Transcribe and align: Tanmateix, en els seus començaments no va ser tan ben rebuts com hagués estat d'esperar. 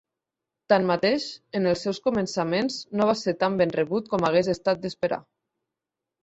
Tanmateix, 0.71 1.27
en 1.59 1.67
els 1.71 1.83
seus 1.87 1.99
començaments 2.07 2.79
no 2.97 3.07
va 3.11 3.15
ser 3.21 3.35
tan 3.45 3.59
ben 3.61 3.75
rebuts 3.77 4.15
com 4.15 4.27
hagués 4.31 4.51
estat 4.55 4.83
d'esperar. 4.87 5.23